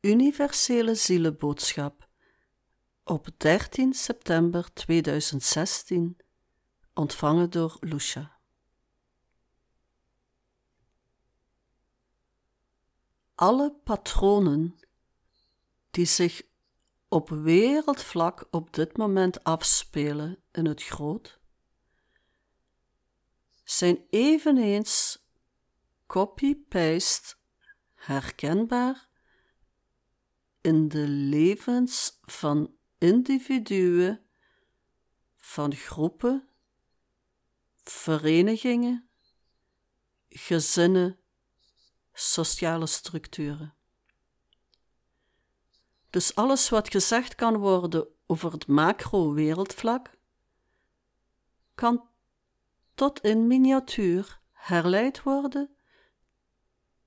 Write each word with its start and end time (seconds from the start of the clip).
Universele 0.00 0.94
Zielenboodschap 0.94 2.08
op 3.04 3.28
13 3.36 3.94
september 3.94 4.72
2016, 4.72 6.16
ontvangen 6.94 7.50
door 7.50 7.76
Lucia. 7.80 8.38
Alle 13.34 13.74
patronen 13.84 14.78
die 15.90 16.06
zich 16.06 16.42
op 17.08 17.28
wereldvlak 17.28 18.46
op 18.50 18.72
dit 18.72 18.96
moment 18.96 19.44
afspelen 19.44 20.42
in 20.52 20.66
het 20.66 20.82
groot, 20.82 21.40
zijn 23.64 24.06
eveneens 24.10 25.24
copy-paste 26.06 27.36
herkenbaar 27.94 29.07
in 30.60 30.88
de 30.88 31.08
levens 31.08 32.18
van 32.22 32.74
individuen, 32.98 34.22
van 35.36 35.74
groepen, 35.74 36.48
verenigingen, 37.82 39.08
gezinnen, 40.28 41.18
sociale 42.12 42.86
structuren. 42.86 43.74
Dus 46.10 46.34
alles 46.34 46.68
wat 46.68 46.90
gezegd 46.90 47.34
kan 47.34 47.56
worden 47.56 48.08
over 48.26 48.52
het 48.52 48.66
macro-wereldvlak, 48.66 50.16
kan 51.74 52.08
tot 52.94 53.20
in 53.20 53.46
miniatuur 53.46 54.40
herleid 54.52 55.22
worden 55.22 55.76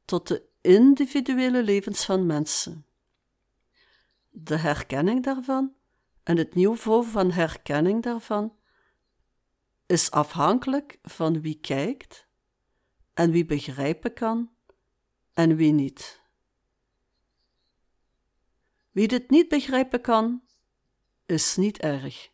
tot 0.06 0.28
de 0.28 0.50
individuele 0.62 1.64
levens 1.64 2.06
van 2.06 2.26
mensen. 2.26 2.86
De 4.34 4.58
herkenning 4.58 5.24
daarvan 5.24 5.76
en 6.24 6.38
het 6.38 6.56
niveau 6.56 7.06
van 7.06 7.32
herkenning 7.32 8.04
daarvan 8.04 8.56
is 9.86 10.12
afhankelijk 10.12 11.00
van 11.02 11.42
wie 11.42 11.60
kijkt 11.60 12.28
en 13.14 13.32
wie 13.32 13.46
begrijpen 13.46 14.14
kan 14.14 14.52
en 15.34 15.56
wie 15.56 15.72
niet. 15.72 16.22
Wie 18.92 19.08
dit 19.08 19.30
niet 19.30 19.48
begrijpen 19.48 20.02
kan, 20.02 20.42
is 21.26 21.56
niet 21.56 21.78
erg. 21.78 22.32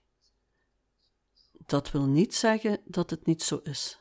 Dat 1.51 1.91
wil 1.91 2.05
niet 2.05 2.35
zeggen 2.35 2.81
dat 2.85 3.09
het 3.09 3.25
niet 3.25 3.43
zo 3.43 3.59
is. 3.63 3.99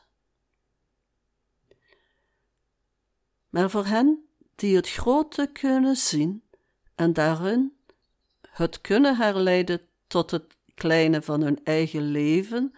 Maar 3.49 3.69
voor 3.69 3.85
hen 3.85 4.27
die 4.55 4.75
het 4.75 4.89
grote 4.89 5.49
kunnen 5.51 5.95
zien 5.95 6.43
en 6.95 7.13
daarin 7.13 7.76
het 8.57 8.81
kunnen 8.81 9.15
herleiden 9.15 9.81
tot 10.07 10.31
het 10.31 10.57
kleine 10.73 11.21
van 11.21 11.41
hun 11.41 11.63
eigen 11.63 12.11
leven 12.11 12.77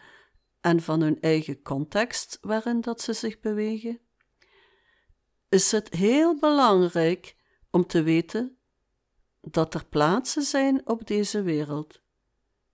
en 0.61 0.81
van 0.81 1.02
hun 1.02 1.22
eigen 1.22 1.61
context 1.61 2.38
waarin 2.41 2.81
dat 2.81 3.02
ze 3.02 3.13
zich 3.13 3.39
bewegen, 3.39 4.00
is 5.50 5.72
het 5.72 5.94
heel 5.94 6.39
belangrijk 6.39 7.35
om 7.72 7.85
te 7.85 8.02
weten 8.02 8.57
dat 9.41 9.73
er 9.73 9.85
plaatsen 9.85 10.44
zijn 10.44 10.88
op 10.88 11.07
deze 11.07 11.41
wereld 11.41 12.02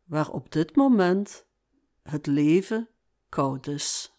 waar 0.03 0.29
op 0.29 0.51
dit 0.51 0.75
moment 0.75 1.45
het 2.03 2.25
leven 2.25 2.89
koud 3.29 3.67
is. 3.67 4.11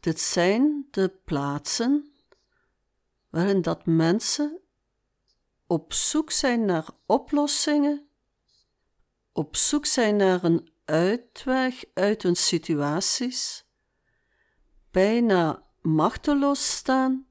Dit 0.00 0.20
zijn 0.20 0.86
de 0.90 1.08
plaatsen 1.24 2.12
waarin 3.28 3.62
dat 3.62 3.86
mensen 3.86 4.61
op 5.72 5.92
zoek 5.92 6.30
zijn 6.30 6.64
naar 6.64 6.86
oplossingen, 7.06 8.08
op 9.32 9.56
zoek 9.56 9.86
zijn 9.86 10.16
naar 10.16 10.44
een 10.44 10.72
uitweg 10.84 11.84
uit 11.94 12.22
hun 12.22 12.36
situaties, 12.36 13.64
bijna 14.90 15.66
machteloos 15.80 16.76
staan 16.76 17.26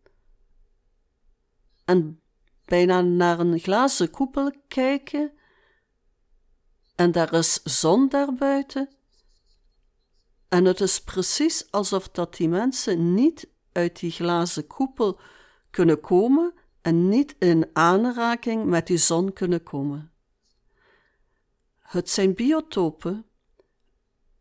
en 1.86 2.22
bijna 2.66 3.02
naar 3.02 3.40
een 3.40 3.60
glazen 3.60 4.10
koepel 4.10 4.52
kijken 4.68 5.34
en 6.96 7.12
daar 7.12 7.34
is 7.34 7.64
zon 7.64 8.10
daarbuiten. 8.10 8.90
En 10.50 10.66
het 10.66 10.82
is 10.82 11.02
precies 11.02 11.72
alsof 11.72 12.10
dat 12.10 12.36
die 12.36 12.50
mensen 12.50 13.14
niet 13.14 13.50
uit 13.72 14.00
die 14.00 14.12
glazen 14.12 14.68
koepel 14.68 15.20
kunnen 15.70 16.00
komen 16.00 16.54
en 16.82 17.10
niet 17.10 17.36
in 17.40 17.70
aanraking 17.74 18.66
met 18.66 18.88
die 18.88 18.98
zon 18.98 19.34
kunnen 19.34 19.64
komen. 19.64 20.12
Het 21.78 22.10
zijn 22.10 22.34
biotopen 22.34 23.26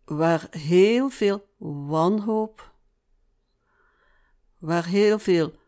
waar 0.04 0.46
heel 0.50 1.10
veel 1.10 1.48
wanhoop, 1.58 2.74
waar 4.58 4.86
heel 4.86 5.18
veel 5.18 5.58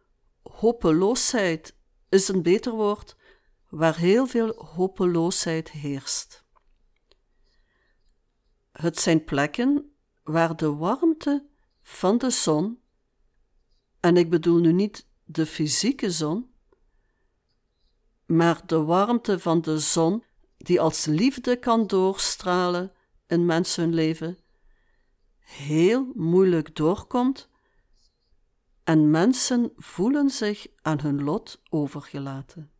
hopeloosheid 0.42 1.76
is 2.08 2.28
een 2.28 2.42
beter 2.42 2.72
woord, 2.72 3.16
waar 3.68 3.96
heel 3.96 4.26
veel 4.26 4.64
hopeloosheid 4.64 5.70
heerst. 5.70 6.44
Het 8.72 8.98
zijn 8.98 9.24
plekken 9.24 9.96
waar 10.22 10.56
de 10.56 10.74
warmte 10.74 11.46
van 11.82 12.18
de 12.18 12.30
zon, 12.30 12.82
en 14.00 14.16
ik 14.16 14.30
bedoel 14.30 14.58
nu 14.58 14.72
niet 14.72 15.06
de 15.24 15.46
fysieke 15.46 16.10
zon, 16.10 16.51
maar 18.36 18.66
de 18.66 18.82
warmte 18.82 19.38
van 19.38 19.60
de 19.60 19.78
zon 19.78 20.24
die 20.56 20.80
als 20.80 21.04
liefde 21.04 21.56
kan 21.56 21.86
doorstralen 21.86 22.92
in 23.26 23.46
mensenleven, 23.46 24.38
heel 25.38 26.12
moeilijk 26.14 26.76
doorkomt 26.76 27.48
en 28.84 29.10
mensen 29.10 29.72
voelen 29.76 30.30
zich 30.30 30.66
aan 30.82 31.00
hun 31.00 31.22
lot 31.22 31.62
overgelaten. 31.68 32.70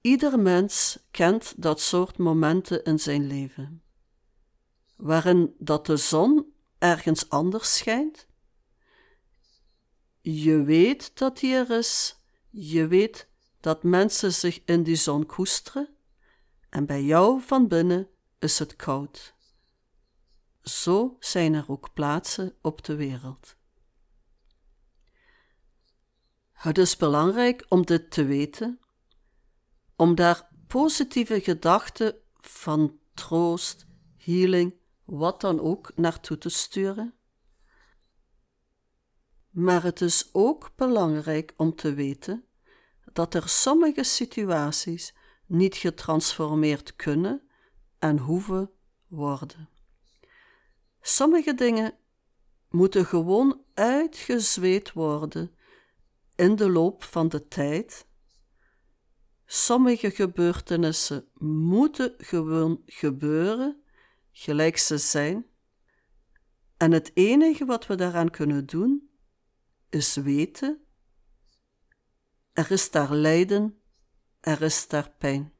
Ieder 0.00 0.38
mens 0.38 0.98
kent 1.10 1.62
dat 1.62 1.80
soort 1.80 2.18
momenten 2.18 2.84
in 2.84 2.98
zijn 2.98 3.26
leven, 3.26 3.82
waarin 4.96 5.54
dat 5.58 5.86
de 5.86 5.96
zon 5.96 6.52
ergens 6.78 7.28
anders 7.28 7.76
schijnt. 7.76 8.26
Je 10.24 10.62
weet 10.62 11.18
dat 11.18 11.38
die 11.38 11.54
er 11.54 11.70
is, 11.70 12.16
je 12.50 12.86
weet 12.86 13.28
dat 13.60 13.82
mensen 13.82 14.32
zich 14.32 14.64
in 14.64 14.82
die 14.82 14.96
zon 14.96 15.26
koesteren, 15.26 15.88
en 16.68 16.86
bij 16.86 17.02
jou 17.02 17.40
van 17.40 17.68
binnen 17.68 18.08
is 18.38 18.58
het 18.58 18.76
koud. 18.76 19.34
Zo 20.62 21.16
zijn 21.20 21.54
er 21.54 21.64
ook 21.68 21.92
plaatsen 21.92 22.54
op 22.60 22.84
de 22.84 22.96
wereld. 22.96 23.56
Het 26.52 26.78
is 26.78 26.96
belangrijk 26.96 27.66
om 27.68 27.86
dit 27.86 28.10
te 28.10 28.24
weten 28.24 28.80
om 29.96 30.14
daar 30.14 30.48
positieve 30.66 31.40
gedachten 31.40 32.14
van 32.40 32.98
troost, 33.14 33.86
healing, 34.16 34.74
wat 35.04 35.40
dan 35.40 35.60
ook 35.60 35.92
naartoe 35.96 36.38
te 36.38 36.48
sturen. 36.48 37.14
Maar 39.52 39.82
het 39.82 40.00
is 40.00 40.28
ook 40.32 40.70
belangrijk 40.76 41.54
om 41.56 41.74
te 41.74 41.94
weten 41.94 42.44
dat 43.12 43.34
er 43.34 43.48
sommige 43.48 44.02
situaties 44.02 45.14
niet 45.46 45.76
getransformeerd 45.76 46.96
kunnen 46.96 47.42
en 47.98 48.18
hoeven 48.18 48.70
worden. 49.06 49.68
Sommige 51.00 51.54
dingen 51.54 51.94
moeten 52.70 53.06
gewoon 53.06 53.60
uitgezweet 53.74 54.92
worden 54.92 55.54
in 56.34 56.56
de 56.56 56.70
loop 56.70 57.02
van 57.02 57.28
de 57.28 57.48
tijd 57.48 58.06
Sommige 59.54 60.10
gebeurtenissen 60.10 61.28
moeten 61.38 62.14
gewoon 62.16 62.82
gebeuren, 62.86 63.82
gelijk 64.30 64.78
ze 64.78 64.98
zijn. 64.98 65.46
En 66.76 66.92
het 66.92 67.10
enige 67.14 67.64
wat 67.64 67.86
we 67.86 67.94
daaraan 67.94 68.30
kunnen 68.30 68.66
doen, 68.66 69.10
is 69.92 70.14
weten: 70.14 70.80
er 72.52 72.70
is 72.70 72.90
daar 72.90 73.12
lijden, 73.12 73.80
er 74.40 74.62
is 74.62 74.88
daar 74.88 75.10
pijn. 75.18 75.52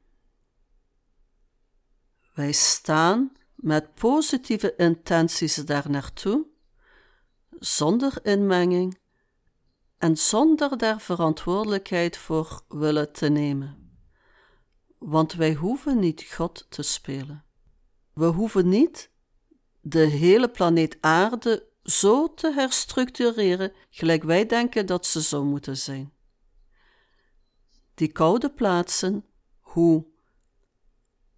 Wij 2.33 2.51
staan 2.51 3.31
met 3.55 3.93
positieve 3.93 4.75
intenties 4.75 5.55
daar 5.55 5.89
naartoe, 5.89 6.45
zonder 7.49 8.25
inmenging 8.25 8.99
en 9.97 10.17
zonder 10.17 10.77
daar 10.77 11.01
verantwoordelijkheid 11.01 12.17
voor 12.17 12.61
willen 12.67 13.11
te 13.11 13.29
nemen 13.29 13.83
want 15.05 15.33
wij 15.33 15.53
hoeven 15.53 15.99
niet 15.99 16.23
God 16.23 16.65
te 16.69 16.81
spelen. 16.81 17.43
We 18.13 18.25
hoeven 18.25 18.69
niet 18.69 19.11
de 19.81 19.99
hele 19.99 20.49
planeet 20.49 20.97
Aarde 21.01 21.67
zo 21.83 22.33
te 22.33 22.53
herstructureren 22.53 23.73
gelijk 23.89 24.23
wij 24.23 24.45
denken 24.45 24.85
dat 24.85 25.05
ze 25.05 25.21
zou 25.21 25.45
moeten 25.45 25.77
zijn. 25.77 26.13
Die 27.93 28.11
koude 28.11 28.49
plaatsen, 28.49 29.25
hoe, 29.59 30.05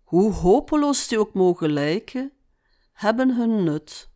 hoe 0.04 0.32
hopeloos 0.34 1.08
die 1.08 1.20
ook 1.20 1.34
mogen 1.34 1.72
lijken, 1.72 2.32
hebben 2.94 3.36
hun 3.36 3.64
nut. 3.64 4.10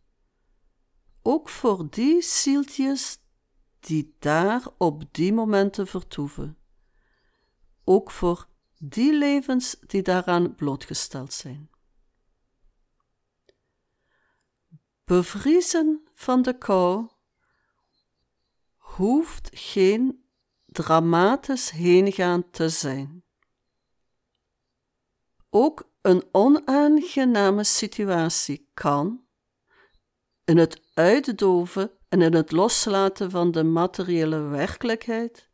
Ook 1.22 1.48
voor 1.48 1.90
die 1.90 2.22
zieltjes 2.22 3.18
die 3.80 4.16
daar 4.18 4.62
op 4.78 5.02
die 5.12 5.32
momenten 5.32 5.86
vertoeven. 5.86 6.58
Ook 7.84 8.10
voor 8.10 8.48
die 8.78 9.12
levens 9.12 9.76
die 9.86 10.02
daaraan 10.02 10.54
blootgesteld 10.54 11.32
zijn. 11.32 11.69
Bevriezen 15.10 16.08
van 16.14 16.42
de 16.42 16.58
kou 16.58 17.08
hoeft 18.76 19.48
geen 19.52 20.24
dramatisch 20.66 21.70
heengaan 21.70 22.50
te 22.50 22.68
zijn. 22.68 23.24
Ook 25.48 25.90
een 26.00 26.28
onaangename 26.32 27.64
situatie 27.64 28.70
kan, 28.74 29.24
in 30.44 30.58
het 30.58 30.82
uitdoven 30.94 31.90
en 32.08 32.22
in 32.22 32.34
het 32.34 32.52
loslaten 32.52 33.30
van 33.30 33.50
de 33.50 33.64
materiële 33.64 34.40
werkelijkheid, 34.40 35.50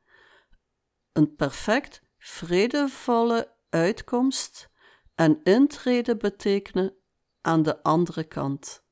een 1.13 1.35
perfect 1.35 2.03
vredevolle 2.19 3.57
uitkomst 3.69 4.71
en 5.15 5.43
intrede 5.43 6.17
betekenen 6.17 6.97
aan 7.41 7.63
de 7.63 7.83
andere 7.83 8.25
kant. 8.25 8.85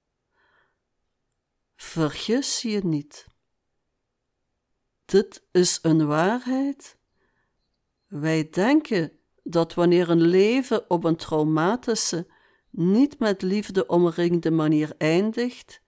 Vergis 1.77 2.63
je 2.63 2.85
niet. 2.85 3.27
Dit 5.05 5.47
is 5.53 5.79
een 5.83 6.07
waarheid. 6.07 6.99
Wij 8.07 8.49
denken 8.51 9.13
dat 9.43 9.75
wanneer 9.75 10.11
een 10.11 10.21
leven 10.21 10.91
op 10.91 11.05
een 11.05 11.17
traumatische, 11.17 12.27
niet 12.71 13.19
met 13.19 13.43
liefde 13.43 13.87
omringde 13.87 14.51
manier 14.51 14.95
eindigt, 14.99 15.83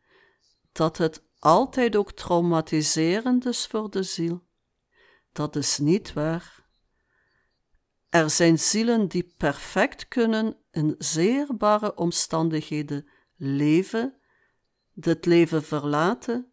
dat 0.72 0.98
het 0.98 1.22
altijd 1.38 1.96
ook 1.96 2.12
traumatiserend 2.12 3.46
is 3.46 3.66
voor 3.66 3.90
de 3.90 4.02
ziel. 4.02 4.44
Dat 5.32 5.56
is 5.56 5.78
niet 5.78 6.12
waar. 6.12 6.64
Er 8.08 8.30
zijn 8.30 8.58
zielen 8.58 9.08
die 9.08 9.34
perfect 9.36 10.08
kunnen 10.08 10.56
in 10.70 10.94
zeer 10.98 11.56
barre 11.56 11.94
omstandigheden 11.94 13.08
leven, 13.36 14.16
dit 14.98 15.26
leven 15.26 15.62
verlaten, 15.62 16.52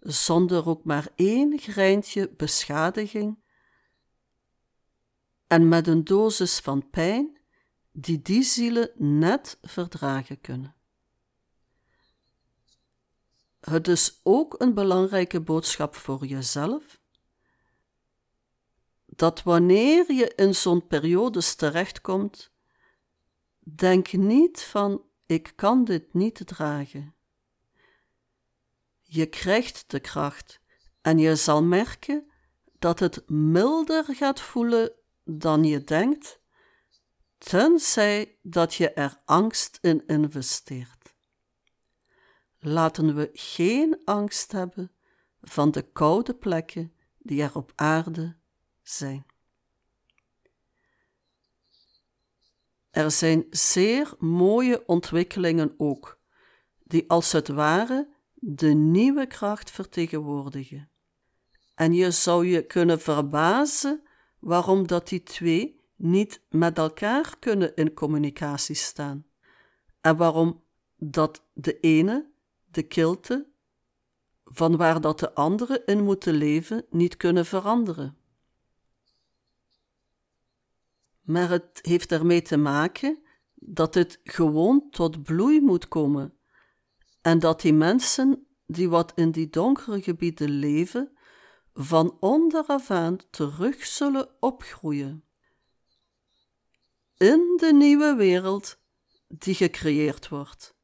zonder 0.00 0.66
ook 0.66 0.84
maar 0.84 1.08
één 1.14 1.58
greintje 1.58 2.30
beschadiging, 2.36 3.38
en 5.46 5.68
met 5.68 5.86
een 5.86 6.04
dosis 6.04 6.58
van 6.58 6.90
pijn 6.90 7.38
die 7.92 8.22
die 8.22 8.42
zielen 8.42 8.90
net 8.96 9.58
verdragen 9.62 10.40
kunnen. 10.40 10.74
Het 13.60 13.88
is 13.88 14.20
ook 14.22 14.60
een 14.60 14.74
belangrijke 14.74 15.40
boodschap 15.40 15.94
voor 15.94 16.26
jezelf 16.26 17.00
dat 19.04 19.42
wanneer 19.42 20.12
je 20.12 20.32
in 20.34 20.54
zo'n 20.54 20.86
periodes 20.86 21.54
terechtkomt, 21.54 22.52
denk 23.58 24.12
niet 24.12 24.62
van 24.62 25.02
ik 25.26 25.52
kan 25.56 25.84
dit 25.84 26.14
niet 26.14 26.46
dragen. 26.46 27.14
Je 29.10 29.26
krijgt 29.26 29.90
de 29.90 30.00
kracht 30.00 30.60
en 31.00 31.18
je 31.18 31.36
zal 31.36 31.62
merken 31.62 32.30
dat 32.78 32.98
het 32.98 33.28
milder 33.28 34.04
gaat 34.04 34.40
voelen 34.40 34.92
dan 35.24 35.64
je 35.64 35.84
denkt, 35.84 36.40
tenzij 37.38 38.38
dat 38.42 38.74
je 38.74 38.92
er 38.92 39.20
angst 39.24 39.78
in 39.80 40.06
investeert. 40.06 41.14
Laten 42.58 43.14
we 43.14 43.30
geen 43.32 44.00
angst 44.04 44.52
hebben 44.52 44.92
van 45.40 45.70
de 45.70 45.82
koude 45.82 46.34
plekken 46.34 46.92
die 47.18 47.42
er 47.42 47.56
op 47.56 47.72
aarde 47.74 48.36
zijn. 48.82 49.26
Er 52.90 53.10
zijn 53.10 53.46
zeer 53.50 54.14
mooie 54.18 54.86
ontwikkelingen 54.86 55.74
ook, 55.76 56.20
die 56.82 57.10
als 57.10 57.32
het 57.32 57.48
ware 57.48 58.16
de 58.40 58.68
nieuwe 58.68 59.26
kracht 59.26 59.70
vertegenwoordigen. 59.70 60.90
En 61.74 61.92
je 61.92 62.10
zou 62.10 62.46
je 62.46 62.66
kunnen 62.66 63.00
verbazen 63.00 64.02
waarom 64.38 64.86
dat 64.86 65.08
die 65.08 65.22
twee 65.22 65.80
niet 65.96 66.42
met 66.48 66.78
elkaar 66.78 67.38
kunnen 67.38 67.74
in 67.74 67.94
communicatie 67.94 68.74
staan. 68.74 69.26
En 70.00 70.16
waarom 70.16 70.62
dat 70.96 71.44
de 71.52 71.80
ene, 71.80 72.30
de 72.70 72.82
kilte, 72.82 73.46
van 74.44 74.76
waar 74.76 75.00
dat 75.00 75.18
de 75.18 75.34
andere 75.34 75.82
in 75.84 76.04
moeten 76.04 76.34
leven, 76.34 76.86
niet 76.90 77.16
kunnen 77.16 77.46
veranderen. 77.46 78.16
Maar 81.20 81.50
het 81.50 81.78
heeft 81.82 82.12
ermee 82.12 82.42
te 82.42 82.56
maken 82.56 83.22
dat 83.54 83.94
het 83.94 84.20
gewoon 84.24 84.90
tot 84.90 85.22
bloei 85.22 85.60
moet 85.60 85.88
komen 85.88 86.37
en 87.20 87.38
dat 87.38 87.60
die 87.60 87.72
mensen 87.72 88.46
die 88.66 88.88
wat 88.88 89.12
in 89.14 89.30
die 89.30 89.50
donkere 89.50 90.02
gebieden 90.02 90.50
leven, 90.50 91.18
van 91.72 92.16
onderaf 92.20 92.90
aan 92.90 93.18
terug 93.30 93.86
zullen 93.86 94.28
opgroeien. 94.40 95.24
In 97.16 97.56
de 97.56 97.72
nieuwe 97.72 98.14
wereld 98.14 98.78
die 99.28 99.54
gecreëerd 99.54 100.28
wordt. 100.28 100.76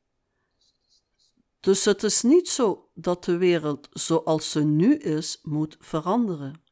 Dus 1.60 1.84
het 1.84 2.02
is 2.02 2.22
niet 2.22 2.48
zo 2.48 2.90
dat 2.94 3.25
de 3.25 3.36
wereld 3.36 3.88
zoals 3.92 4.50
ze 4.50 4.64
nu 4.64 4.96
is 4.96 5.38
moet 5.42 5.76
veranderen. 5.81 6.62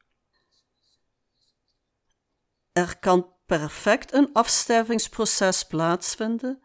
Er 2.71 2.99
kan 2.99 3.35
perfect 3.45 4.13
een 4.13 4.33
afstervingsproces 4.33 5.63
plaatsvinden 5.63 6.63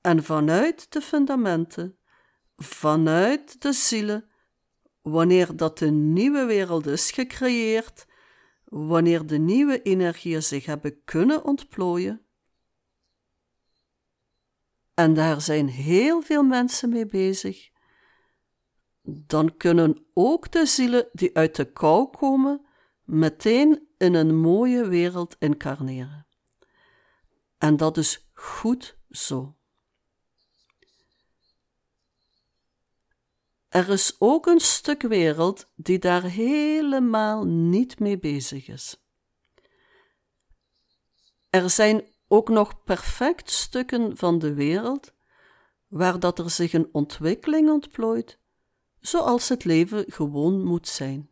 en 0.00 0.24
vanuit 0.24 0.92
de 0.92 1.00
fundamenten, 1.00 1.97
vanuit 2.58 3.62
de 3.62 3.72
zielen, 3.72 4.30
wanneer 5.02 5.56
dat 5.56 5.78
de 5.78 5.90
nieuwe 5.90 6.44
wereld 6.44 6.86
is 6.86 7.10
gecreëerd, 7.10 8.06
wanneer 8.64 9.26
de 9.26 9.38
nieuwe 9.38 9.82
energieën 9.82 10.42
zich 10.42 10.66
hebben 10.66 11.04
kunnen 11.04 11.44
ontplooien. 11.44 12.22
En 14.94 15.14
daar 15.14 15.40
zijn 15.40 15.68
heel 15.68 16.22
veel 16.22 16.42
mensen 16.42 16.88
mee 16.88 17.06
bezig. 17.06 17.70
Dan 19.02 19.56
kunnen 19.56 20.06
ook 20.14 20.50
de 20.52 20.66
zielen 20.66 21.08
die 21.12 21.36
uit 21.36 21.56
de 21.56 21.72
kou 21.72 22.10
komen 22.10 22.66
meteen 23.04 23.88
in 23.96 24.14
een 24.14 24.36
mooie 24.36 24.88
wereld 24.88 25.36
incarneren. 25.38 26.26
En 27.58 27.76
dat 27.76 27.96
is 27.96 28.30
goed 28.32 28.98
zo. 29.10 29.57
Er 33.68 33.88
is 33.88 34.16
ook 34.18 34.46
een 34.46 34.60
stuk 34.60 35.02
wereld 35.02 35.70
die 35.74 35.98
daar 35.98 36.22
helemaal 36.22 37.44
niet 37.44 37.98
mee 37.98 38.18
bezig 38.18 38.68
is. 38.68 39.02
Er 41.50 41.70
zijn 41.70 42.04
ook 42.28 42.48
nog 42.48 42.82
perfect 42.84 43.50
stukken 43.50 44.16
van 44.16 44.38
de 44.38 44.54
wereld 44.54 45.12
waar 45.88 46.20
dat 46.20 46.38
er 46.38 46.50
zich 46.50 46.72
een 46.72 46.88
ontwikkeling 46.92 47.70
ontplooit, 47.70 48.38
zoals 49.00 49.48
het 49.48 49.64
leven 49.64 50.04
gewoon 50.12 50.64
moet 50.64 50.88
zijn. 50.88 51.30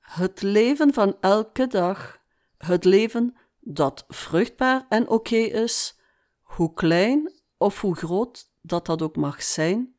Het 0.00 0.42
leven 0.42 0.94
van 0.94 1.16
elke 1.20 1.66
dag, 1.66 2.20
het 2.58 2.84
leven 2.84 3.36
dat 3.60 4.04
vruchtbaar 4.08 4.86
en 4.88 5.08
oké 5.08 5.36
is, 5.36 5.98
hoe 6.42 6.72
klein 6.72 7.32
of 7.56 7.80
hoe 7.80 7.96
groot 7.96 8.50
dat 8.66 8.86
dat 8.86 9.02
ook 9.02 9.16
mag 9.16 9.42
zijn, 9.42 9.96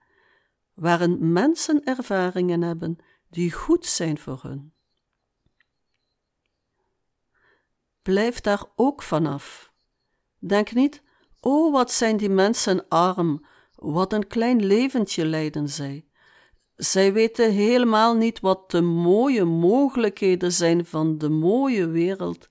waarin 0.74 1.32
mensen 1.32 1.84
ervaringen 1.84 2.62
hebben 2.62 2.98
die 3.30 3.52
goed 3.52 3.86
zijn 3.86 4.18
voor 4.18 4.40
hun. 4.42 4.74
Blijf 8.02 8.42
daar 8.42 8.64
ook 8.76 9.02
vanaf. 9.02 9.74
Denk 10.40 10.74
niet, 10.74 11.04
oh 11.40 11.74
wat 11.74 11.92
zijn 11.92 12.18
die 12.18 12.30
mensen 12.30 12.88
arm, 12.88 13.46
wat 13.76 14.14
een 14.14 14.28
klein 14.28 14.66
leventje 14.66 15.26
leiden 15.26 15.70
zij. 15.70 16.08
Zij 16.76 17.14
weten 17.14 17.52
helemaal 17.52 18.16
niet 18.16 18.40
wat 18.40 18.72
de 18.72 18.82
mooie 18.82 19.44
mogelijkheden 19.44 20.52
zijn 20.52 20.86
van 20.86 21.18
de 21.18 21.30
mooie 21.30 21.88
wereld. 21.88 22.50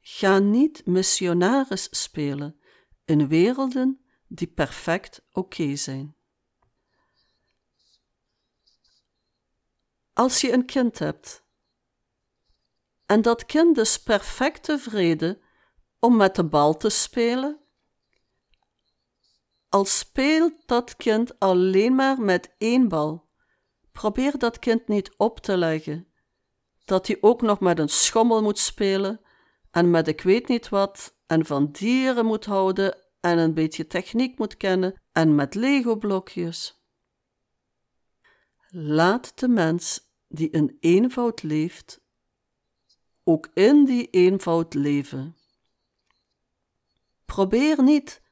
Ga 0.00 0.38
niet 0.38 0.86
missionaris 0.86 1.88
spelen 1.90 2.60
in 3.04 3.28
werelden 3.28 3.99
die 4.32 4.46
perfect 4.46 5.22
oké 5.32 5.76
zijn. 5.76 6.14
Als 10.12 10.40
je 10.40 10.52
een 10.52 10.66
kind 10.66 10.98
hebt 10.98 11.44
en 13.06 13.22
dat 13.22 13.46
kind 13.46 13.78
is 13.78 14.02
perfect 14.02 14.62
tevreden 14.62 15.40
om 15.98 16.16
met 16.16 16.34
de 16.34 16.44
bal 16.44 16.76
te 16.76 16.88
spelen, 16.88 17.60
al 19.68 19.84
speelt 19.84 20.52
dat 20.66 20.96
kind 20.96 21.38
alleen 21.38 21.94
maar 21.94 22.20
met 22.20 22.54
één 22.58 22.88
bal, 22.88 23.28
probeer 23.92 24.38
dat 24.38 24.58
kind 24.58 24.88
niet 24.88 25.16
op 25.16 25.40
te 25.40 25.56
leggen 25.56 26.12
dat 26.84 27.06
hij 27.06 27.18
ook 27.20 27.42
nog 27.42 27.60
met 27.60 27.78
een 27.78 27.88
schommel 27.88 28.42
moet 28.42 28.58
spelen 28.58 29.20
en 29.70 29.90
met 29.90 30.08
ik 30.08 30.20
weet 30.20 30.48
niet 30.48 30.68
wat 30.68 31.16
en 31.26 31.46
van 31.46 31.70
dieren 31.72 32.26
moet 32.26 32.44
houden 32.44 33.09
en 33.20 33.38
een 33.38 33.54
beetje 33.54 33.86
techniek 33.86 34.38
moet 34.38 34.56
kennen 34.56 35.00
en 35.12 35.34
met 35.34 35.54
Lego-blokjes. 35.54 36.82
Laat 38.68 39.38
de 39.38 39.48
mens 39.48 40.08
die 40.28 40.50
in 40.50 40.76
eenvoud 40.80 41.42
leeft, 41.42 42.00
ook 43.24 43.50
in 43.54 43.84
die 43.84 44.10
eenvoud 44.10 44.74
leven. 44.74 45.36
Probeer 47.24 47.82
niet 47.82 48.22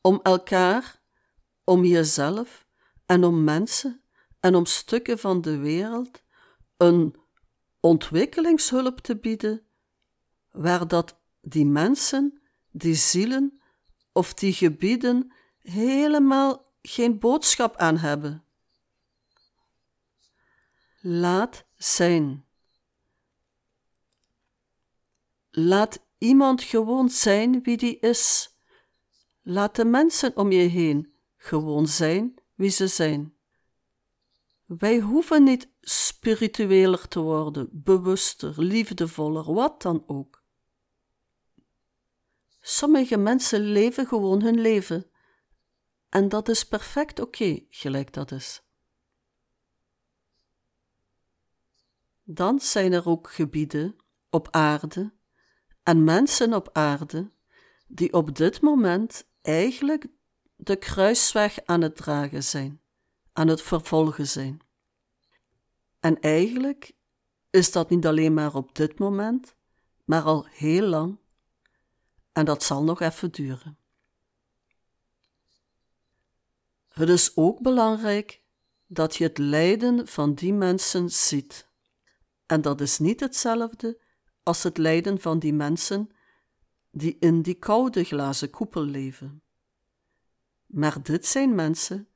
om 0.00 0.20
elkaar, 0.22 1.02
om 1.64 1.84
jezelf 1.84 2.66
en 3.06 3.24
om 3.24 3.44
mensen 3.44 4.00
en 4.40 4.54
om 4.54 4.66
stukken 4.66 5.18
van 5.18 5.40
de 5.40 5.56
wereld 5.56 6.22
een 6.76 7.16
ontwikkelingshulp 7.80 9.00
te 9.00 9.18
bieden, 9.18 9.66
waar 10.50 10.88
dat 10.88 11.20
die 11.40 11.66
mensen, 11.66 12.40
die 12.70 12.94
zielen 12.94 13.60
of 14.16 14.34
die 14.34 14.52
gebieden 14.52 15.32
helemaal 15.58 16.72
geen 16.82 17.18
boodschap 17.18 17.76
aan 17.76 17.96
hebben. 17.96 18.44
Laat 21.00 21.64
zijn. 21.76 22.44
Laat 25.50 26.00
iemand 26.18 26.62
gewoon 26.62 27.08
zijn 27.08 27.62
wie 27.62 27.76
die 27.76 27.98
is. 27.98 28.54
Laat 29.42 29.76
de 29.76 29.84
mensen 29.84 30.36
om 30.36 30.52
je 30.52 30.68
heen 30.68 31.14
gewoon 31.36 31.86
zijn 31.86 32.34
wie 32.54 32.70
ze 32.70 32.86
zijn. 32.86 33.34
Wij 34.64 34.98
hoeven 34.98 35.42
niet 35.42 35.68
spiritueler 35.80 37.08
te 37.08 37.20
worden, 37.20 37.68
bewuster, 37.72 38.54
liefdevoller, 38.62 39.54
wat 39.54 39.82
dan 39.82 40.04
ook. 40.06 40.35
Sommige 42.68 43.16
mensen 43.16 43.60
leven 43.60 44.06
gewoon 44.06 44.42
hun 44.42 44.60
leven. 44.60 45.10
En 46.08 46.28
dat 46.28 46.48
is 46.48 46.64
perfect 46.64 47.20
oké, 47.20 47.64
gelijk 47.68 48.12
dat 48.12 48.30
is. 48.30 48.62
Dan 52.22 52.60
zijn 52.60 52.92
er 52.92 53.08
ook 53.08 53.30
gebieden 53.30 53.96
op 54.30 54.48
aarde 54.50 55.12
en 55.82 56.04
mensen 56.04 56.54
op 56.54 56.68
aarde 56.72 57.32
die 57.86 58.12
op 58.12 58.36
dit 58.36 58.60
moment 58.60 59.28
eigenlijk 59.42 60.06
de 60.56 60.76
kruisweg 60.76 61.58
aan 61.64 61.80
het 61.80 61.96
dragen 61.96 62.44
zijn 62.44 62.80
aan 63.32 63.48
het 63.48 63.62
vervolgen 63.62 64.26
zijn. 64.26 64.60
En 66.00 66.20
eigenlijk 66.20 66.96
is 67.50 67.72
dat 67.72 67.90
niet 67.90 68.06
alleen 68.06 68.34
maar 68.34 68.54
op 68.54 68.74
dit 68.74 68.98
moment, 68.98 69.56
maar 70.04 70.22
al 70.22 70.46
heel 70.46 70.86
lang. 70.86 71.24
En 72.36 72.44
dat 72.44 72.62
zal 72.62 72.84
nog 72.84 73.00
even 73.00 73.32
duren. 73.32 73.78
Het 76.88 77.08
is 77.08 77.36
ook 77.36 77.62
belangrijk 77.62 78.42
dat 78.86 79.16
je 79.16 79.24
het 79.24 79.38
lijden 79.38 80.06
van 80.06 80.34
die 80.34 80.52
mensen 80.52 81.10
ziet. 81.10 81.68
En 82.46 82.60
dat 82.60 82.80
is 82.80 82.98
niet 82.98 83.20
hetzelfde 83.20 84.00
als 84.42 84.62
het 84.62 84.78
lijden 84.78 85.20
van 85.20 85.38
die 85.38 85.52
mensen 85.52 86.10
die 86.90 87.16
in 87.20 87.42
die 87.42 87.54
koude 87.54 88.04
glazen 88.04 88.50
koepel 88.50 88.82
leven. 88.82 89.42
Maar 90.66 91.02
dit 91.02 91.26
zijn 91.26 91.54
mensen 91.54 92.08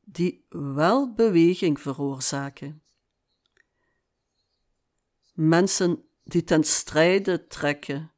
die 0.00 0.46
wel 0.48 1.12
beweging 1.12 1.80
veroorzaken. 1.80 2.82
Mensen 5.32 6.04
die 6.24 6.44
ten 6.44 6.64
strijde 6.64 7.46
trekken, 7.46 8.12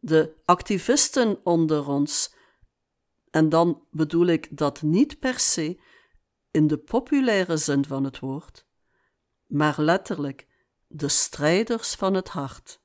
de 0.00 0.36
activisten 0.44 1.44
onder 1.44 1.88
ons, 1.88 2.34
en 3.30 3.48
dan 3.48 3.86
bedoel 3.90 4.26
ik 4.26 4.56
dat 4.56 4.82
niet 4.82 5.18
per 5.18 5.38
se 5.38 5.80
in 6.50 6.66
de 6.66 6.78
populaire 6.78 7.56
zin 7.56 7.84
van 7.84 8.04
het 8.04 8.18
woord, 8.18 8.66
maar 9.46 9.80
letterlijk 9.80 10.46
de 10.86 11.08
strijders 11.08 11.94
van 11.94 12.14
het 12.14 12.28
hart, 12.28 12.80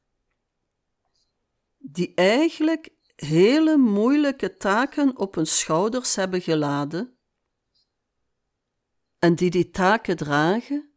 die 1.78 2.14
eigenlijk 2.16 2.90
hele 3.16 3.78
moeilijke 3.78 4.58
taken 4.58 5.18
op 5.18 5.36
hun 5.36 5.48
schouders 5.48 6.16
hebben 6.16 6.42
geladen 6.42 7.18
en 9.20 9.36
die 9.36 9.50
die 9.50 9.70
taken 9.70 10.18
dragen 10.18 10.94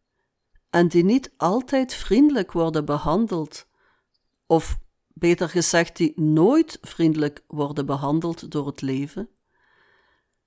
en 0.71 0.89
die 0.89 1.05
niet 1.05 1.35
altijd 1.37 1.95
vriendelijk 1.95 2.53
worden 2.53 2.85
behandeld, 2.85 3.69
of 4.47 4.79
beter 5.19 5.49
gezegd, 5.49 5.97
die 5.97 6.21
nooit 6.21 6.79
vriendelijk 6.81 7.45
worden 7.47 7.87
behandeld 7.87 8.51
door 8.51 8.67
het 8.67 8.81
leven, 8.81 9.29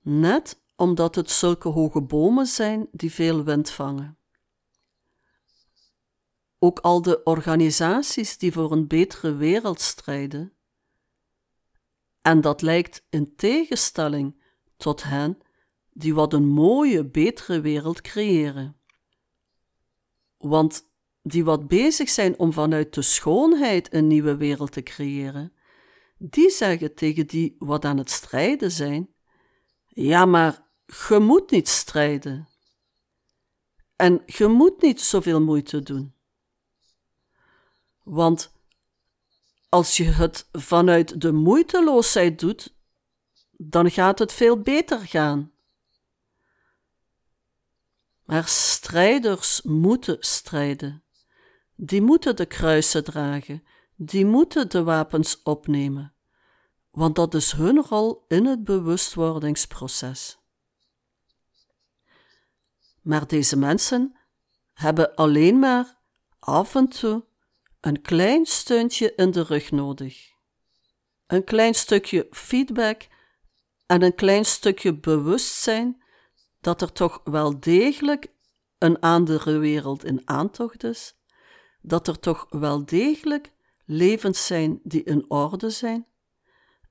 net 0.00 0.62
omdat 0.76 1.14
het 1.14 1.30
zulke 1.30 1.68
hoge 1.68 2.00
bomen 2.00 2.46
zijn 2.46 2.88
die 2.92 3.12
veel 3.12 3.44
wind 3.44 3.70
vangen. 3.70 4.18
Ook 6.58 6.78
al 6.78 7.02
de 7.02 7.22
organisaties 7.22 8.38
die 8.38 8.52
voor 8.52 8.72
een 8.72 8.86
betere 8.86 9.34
wereld 9.34 9.80
strijden, 9.80 10.52
en 12.22 12.40
dat 12.40 12.62
lijkt 12.62 13.06
in 13.08 13.36
tegenstelling 13.36 14.42
tot 14.76 15.02
hen 15.02 15.38
die 15.92 16.14
wat 16.14 16.32
een 16.32 16.46
mooie, 16.46 17.04
betere 17.04 17.60
wereld 17.60 18.00
creëren. 18.00 18.80
Want 20.36 20.89
die 21.22 21.44
wat 21.44 21.68
bezig 21.68 22.08
zijn 22.08 22.38
om 22.38 22.52
vanuit 22.52 22.94
de 22.94 23.02
schoonheid 23.02 23.94
een 23.94 24.06
nieuwe 24.06 24.36
wereld 24.36 24.72
te 24.72 24.82
creëren, 24.82 25.52
die 26.18 26.50
zeggen 26.50 26.94
tegen 26.94 27.26
die 27.26 27.56
wat 27.58 27.84
aan 27.84 27.98
het 27.98 28.10
strijden 28.10 28.70
zijn: 28.70 29.14
Ja, 29.86 30.24
maar 30.24 30.68
je 31.08 31.18
moet 31.18 31.50
niet 31.50 31.68
strijden. 31.68 32.48
En 33.96 34.22
je 34.26 34.46
moet 34.46 34.82
niet 34.82 35.00
zoveel 35.00 35.40
moeite 35.40 35.82
doen. 35.82 36.14
Want 38.02 38.52
als 39.68 39.96
je 39.96 40.04
het 40.04 40.48
vanuit 40.52 41.20
de 41.20 41.32
moeiteloosheid 41.32 42.38
doet, 42.38 42.74
dan 43.50 43.90
gaat 43.90 44.18
het 44.18 44.32
veel 44.32 44.60
beter 44.60 44.98
gaan. 44.98 45.52
Maar 48.24 48.48
strijders 48.48 49.62
moeten 49.62 50.16
strijden. 50.20 51.04
Die 51.82 52.02
moeten 52.02 52.36
de 52.36 52.46
kruisen 52.46 53.04
dragen, 53.04 53.64
die 53.96 54.26
moeten 54.26 54.68
de 54.68 54.82
wapens 54.82 55.42
opnemen, 55.42 56.14
want 56.90 57.14
dat 57.14 57.34
is 57.34 57.52
hun 57.52 57.82
rol 57.82 58.24
in 58.28 58.46
het 58.46 58.64
bewustwordingsproces. 58.64 60.38
Maar 63.02 63.26
deze 63.26 63.56
mensen 63.56 64.16
hebben 64.72 65.14
alleen 65.14 65.58
maar 65.58 65.98
af 66.38 66.74
en 66.74 66.88
toe 66.88 67.24
een 67.80 68.00
klein 68.00 68.46
steuntje 68.46 69.14
in 69.14 69.30
de 69.30 69.42
rug 69.42 69.70
nodig. 69.70 70.28
Een 71.26 71.44
klein 71.44 71.74
stukje 71.74 72.26
feedback 72.30 73.08
en 73.86 74.02
een 74.02 74.14
klein 74.14 74.44
stukje 74.44 74.98
bewustzijn 74.98 76.02
dat 76.60 76.82
er 76.82 76.92
toch 76.92 77.20
wel 77.24 77.60
degelijk 77.60 78.32
een 78.78 79.00
andere 79.00 79.58
wereld 79.58 80.04
in 80.04 80.22
aantocht 80.24 80.84
is, 80.84 81.18
dat 81.80 82.08
er 82.08 82.18
toch 82.20 82.46
wel 82.50 82.84
degelijk 82.84 83.52
levens 83.84 84.46
zijn 84.46 84.80
die 84.82 85.02
in 85.02 85.30
orde 85.30 85.70
zijn, 85.70 86.06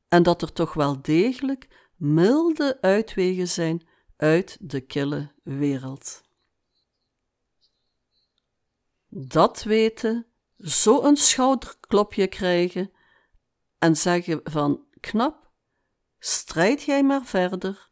en 0.08 0.24
dat 0.24 0.42
er 0.42 0.54
toch 0.54 0.74
wel 0.74 1.02
degelijk 1.02 1.68
milde 1.96 2.78
uitwegen 2.82 3.48
zijn 3.48 3.88
uit 4.18 4.58
de 4.60 4.82
kille 4.82 5.32
wereld. 5.44 6.22
Dat 9.10 9.64
weten, 9.64 10.26
zo 10.58 11.04
een 11.04 11.18
schouderklopje 11.18 12.28
krijgen 12.28 12.92
en 13.78 13.96
zeggen 13.96 14.40
van 14.44 14.86
knap, 15.00 15.52
strijd 16.20 16.82
jij 16.82 17.04
maar 17.04 17.26
verder, 17.26 17.90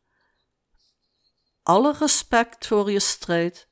alle 1.64 1.94
respect 1.94 2.68
voor 2.68 2.92
je 2.92 3.00
strijd. 3.00 3.68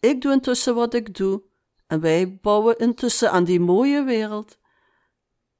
Ik 0.00 0.20
doe 0.20 0.32
intussen 0.32 0.74
wat 0.74 0.94
ik 0.94 1.16
doe 1.16 1.42
en 1.88 2.00
wij 2.00 2.38
bouwen 2.38 2.76
intussen 2.76 3.30
aan 3.30 3.44
die 3.44 3.60
mooie 3.60 4.04
wereld. 4.04 4.58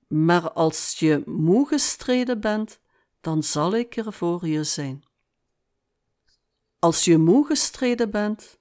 Maar 0.07 0.53
als 0.53 0.99
je 0.99 1.23
moe 1.27 1.67
gestreden 1.67 2.41
bent, 2.41 2.81
dan 3.21 3.43
zal 3.43 3.75
ik 3.75 3.97
er 3.97 4.13
voor 4.13 4.47
je 4.47 4.65
zijn. 4.65 5.05
Als 6.79 7.05
je 7.05 7.19
moe 7.19 7.47
gestreden 7.47 8.11
bent, 8.11 8.57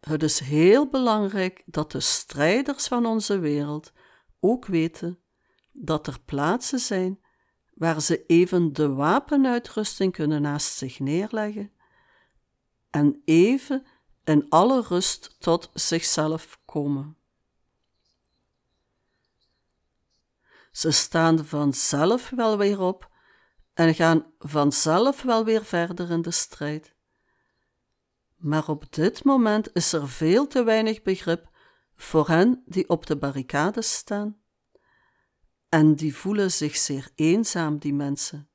Het 0.00 0.22
is 0.22 0.38
heel 0.38 0.88
belangrijk 0.88 1.62
dat 1.66 1.92
de 1.92 2.00
strijders 2.00 2.86
van 2.86 3.06
onze 3.06 3.38
wereld 3.38 3.92
ook 4.40 4.66
weten 4.66 5.18
dat 5.72 6.06
er 6.06 6.20
plaatsen 6.24 6.78
zijn 6.78 7.20
waar 7.74 8.00
ze 8.00 8.26
even 8.26 8.72
de 8.72 8.88
wapenuitrusting 8.88 10.12
kunnen 10.12 10.42
naast 10.42 10.76
zich 10.76 10.98
neerleggen 10.98 11.72
en 12.90 13.22
even 13.24 13.86
in 14.24 14.48
alle 14.48 14.82
rust 14.82 15.36
tot 15.38 15.70
zichzelf 15.74 16.58
komen. 16.64 17.16
Ze 20.72 20.90
staan 20.90 21.44
vanzelf 21.44 22.30
wel 22.30 22.58
weer 22.58 22.80
op 22.80 23.10
en 23.74 23.94
gaan 23.94 24.32
vanzelf 24.38 25.22
wel 25.22 25.44
weer 25.44 25.64
verder 25.64 26.10
in 26.10 26.22
de 26.22 26.30
strijd. 26.30 26.94
Maar 28.36 28.68
op 28.68 28.92
dit 28.92 29.24
moment 29.24 29.74
is 29.74 29.92
er 29.92 30.08
veel 30.08 30.46
te 30.46 30.64
weinig 30.64 31.02
begrip 31.02 31.50
voor 31.96 32.28
hen 32.28 32.62
die 32.66 32.88
op 32.88 33.06
de 33.06 33.16
barricades 33.16 33.92
staan. 33.94 34.38
En 35.68 35.94
die 35.94 36.16
voelen 36.16 36.52
zich 36.52 36.76
zeer 36.76 37.10
eenzaam, 37.14 37.78
die 37.78 37.94
mensen, 37.94 38.48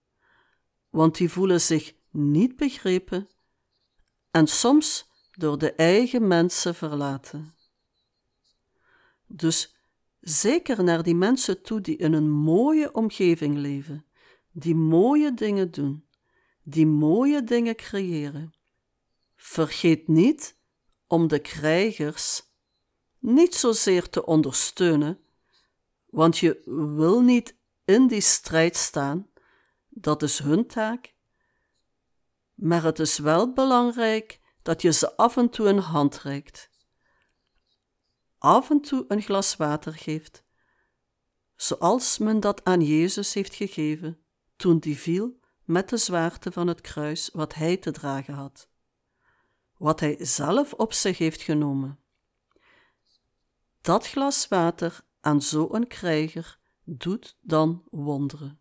want 0.89 1.17
die 1.17 1.29
voelen 1.29 1.61
zich 1.61 1.93
niet 2.09 2.55
begrepen 2.55 3.27
en 4.31 4.47
soms 4.47 5.08
door 5.39 5.57
de 5.57 5.73
eigen 5.73 6.27
mensen 6.27 6.75
verlaten. 6.75 7.53
Dus 9.27 9.75
zeker 10.19 10.83
naar 10.83 11.03
die 11.03 11.15
mensen 11.15 11.61
toe 11.61 11.81
die 11.81 11.97
in 11.97 12.13
een 12.13 12.29
mooie 12.29 12.91
omgeving 12.91 13.57
leven, 13.57 14.05
die 14.51 14.75
mooie 14.75 15.33
dingen 15.33 15.71
doen, 15.71 16.05
die 16.63 16.85
mooie 16.85 17.43
dingen 17.43 17.75
creëren. 17.75 18.53
Vergeet 19.35 20.07
niet 20.07 20.57
om 21.07 21.27
de 21.27 21.39
krijgers 21.39 22.43
niet 23.19 23.55
zozeer 23.55 24.09
te 24.09 24.25
ondersteunen, 24.25 25.19
want 26.05 26.37
je 26.37 26.61
wil 26.95 27.21
niet 27.21 27.55
in 27.85 28.07
die 28.07 28.21
strijd 28.21 28.75
staan, 28.75 29.29
dat 29.89 30.23
is 30.23 30.39
hun 30.39 30.67
taak, 30.67 31.13
maar 32.53 32.83
het 32.83 32.99
is 32.99 33.17
wel 33.17 33.53
belangrijk 33.53 34.39
dat 34.61 34.81
je 34.81 34.91
ze 34.91 35.15
af 35.15 35.37
en 35.37 35.49
toe 35.49 35.67
een 35.67 35.79
hand 35.79 36.17
reikt, 36.17 36.69
af 38.37 38.69
en 38.69 38.81
toe 38.81 39.05
een 39.07 39.21
glas 39.21 39.55
water 39.55 39.93
geeft, 39.93 40.43
zoals 41.55 42.17
men 42.17 42.39
dat 42.39 42.63
aan 42.63 42.81
Jezus 42.81 43.33
heeft 43.33 43.55
gegeven 43.55 44.23
toen 44.55 44.79
die 44.79 44.97
viel 44.97 45.39
met 45.63 45.89
de 45.89 45.97
zwaarte 45.97 46.51
van 46.51 46.67
het 46.67 46.81
kruis 46.81 47.29
wat 47.33 47.53
hij 47.53 47.77
te 47.77 47.91
dragen 47.91 48.33
had, 48.33 48.69
wat 49.77 49.99
hij 49.99 50.17
zelf 50.19 50.73
op 50.73 50.93
zich 50.93 51.17
heeft 51.17 51.41
genomen. 51.41 51.99
Dat 53.81 54.07
glas 54.07 54.47
water 54.47 55.01
aan 55.19 55.41
zo'n 55.41 55.87
krijger 55.87 56.59
doet 56.83 57.37
dan 57.41 57.83
wonderen. 57.89 58.59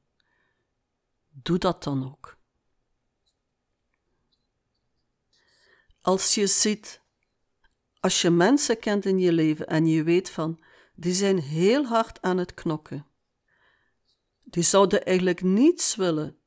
Doe 1.28 1.58
dat 1.58 1.82
dan 1.82 2.10
ook. 2.10 2.37
Als 6.08 6.34
je 6.34 6.46
ziet, 6.46 7.02
als 8.00 8.22
je 8.22 8.30
mensen 8.30 8.78
kent 8.78 9.04
in 9.04 9.18
je 9.18 9.32
leven 9.32 9.66
en 9.66 9.86
je 9.86 10.02
weet 10.02 10.30
van, 10.30 10.60
die 10.94 11.12
zijn 11.12 11.38
heel 11.38 11.84
hard 11.84 12.22
aan 12.22 12.38
het 12.38 12.54
knokken. 12.54 13.06
Die 14.44 14.62
zouden 14.62 15.04
eigenlijk 15.04 15.42
niets 15.42 15.94
willen, 15.94 16.38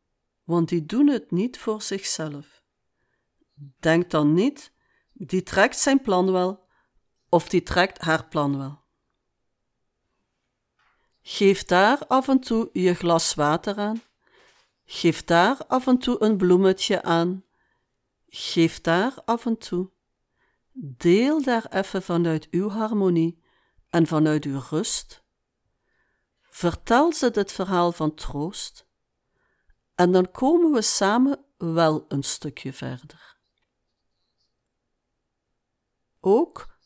want 0.44 0.70
die 0.70 0.86
doen 0.86 1.08
het 1.08 1.32
niet 1.32 1.58
voor 1.58 1.82
zichzelf. 1.82 2.64
Denk 3.80 4.10
dan 4.10 4.34
niet, 4.34 4.72
die 5.14 5.44
trekt 5.44 5.78
zijn 5.78 6.02
plan 6.02 6.32
wel, 6.32 6.68
of 7.30 7.50
die 7.50 7.64
trekt 7.64 8.02
haar 8.02 8.28
plan 8.28 8.58
wel. 8.58 8.80
Geef 11.22 11.64
daar 11.64 12.08
af 12.08 12.28
en 12.28 12.40
toe 12.40 12.70
je 12.74 12.94
glas 12.94 13.34
water 13.34 13.78
aan. 13.78 14.02
Geef 14.86 15.24
daar 15.24 15.58
af 15.68 15.88
en 15.88 15.98
toe 15.98 16.24
een 16.24 16.38
bloemetje 16.38 17.04
aan. 17.04 17.46
Geef 18.34 18.82
daar 18.82 19.22
af 19.26 19.46
en 19.46 19.58
toe. 19.58 19.92
Deel 20.74 21.44
daar 21.44 21.66
even 21.70 22.04
vanuit 22.04 22.48
uw 22.50 22.70
harmonie 22.70 23.44
en 23.90 24.08
vanuit 24.08 24.46
uw 24.46 24.62
rust. 24.70 25.24
Vertel 26.50 27.14
ze 27.14 27.32
dit 27.32 27.52
verhaal 27.52 27.92
van 27.92 28.16
troost. 28.16 28.88
En 29.96 30.12
dan 30.12 30.32
komen 30.32 30.72
we 30.72 30.82
samen 30.82 31.46
wel 31.58 32.06
een 32.08 32.24
stukje 32.24 32.74
verder. 32.74 33.38
Ook 36.20 36.78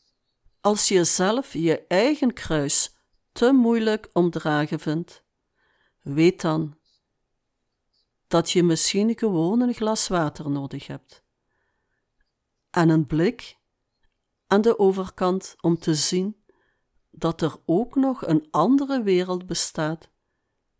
als 0.60 0.88
je 0.88 1.04
zelf 1.04 1.52
je 1.52 1.86
eigen 1.86 2.32
kruis 2.32 2.96
te 3.32 3.52
moeilijk 3.52 4.10
om 4.12 4.30
dragen 4.30 4.80
vindt, 4.80 5.24
weet 6.02 6.40
dan 6.40 6.78
dat 8.26 8.50
je 8.50 8.62
misschien 8.62 9.18
gewoon 9.18 9.60
een 9.60 9.74
glas 9.74 10.08
water 10.08 10.50
nodig 10.50 10.86
hebt 10.86 11.24
en 12.76 12.88
een 12.88 13.06
blik 13.06 13.58
aan 14.46 14.60
de 14.60 14.78
overkant 14.78 15.56
om 15.60 15.78
te 15.78 15.94
zien 15.94 16.44
dat 17.10 17.42
er 17.42 17.56
ook 17.64 17.94
nog 17.94 18.26
een 18.26 18.48
andere 18.50 19.02
wereld 19.02 19.46
bestaat 19.46 20.10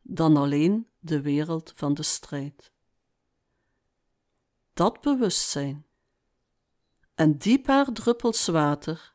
dan 0.03 0.37
alleen 0.37 0.89
de 0.99 1.21
wereld 1.21 1.73
van 1.77 1.95
de 1.95 2.03
strijd. 2.03 2.73
Dat 4.73 5.01
bewustzijn 5.01 5.87
en 7.15 7.39
die 7.39 7.61
paar 7.61 7.93
druppels 7.93 8.47
water 8.47 9.15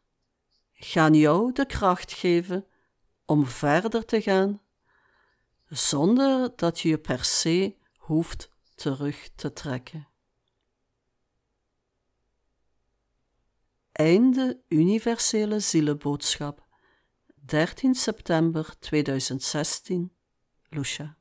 gaan 0.74 1.14
jou 1.14 1.52
de 1.52 1.66
kracht 1.66 2.12
geven 2.12 2.66
om 3.26 3.46
verder 3.46 4.06
te 4.06 4.22
gaan, 4.22 4.62
zonder 5.68 6.56
dat 6.56 6.80
je 6.80 6.90
je 6.90 6.98
per 6.98 7.24
se 7.24 7.76
hoeft 7.98 8.50
terug 8.76 9.30
te 9.36 9.54
trekken. 9.54 10.11
Einde 13.94 14.64
Universele 14.72 15.60
Zielenboodschap 15.60 16.66
13 17.48 17.94
september 17.94 18.66
2016 18.80 20.10
Lucia 20.72 21.18